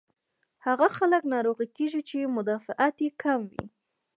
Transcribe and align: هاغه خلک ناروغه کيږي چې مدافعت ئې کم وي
هاغه 0.65 0.87
خلک 0.97 1.23
ناروغه 1.33 1.65
کيږي 1.75 2.01
چې 2.09 2.33
مدافعت 2.35 2.95
ئې 3.03 3.09
کم 3.21 3.39
وي 3.51 3.65